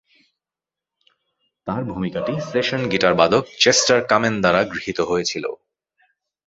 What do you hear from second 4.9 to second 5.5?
হয়েছিল।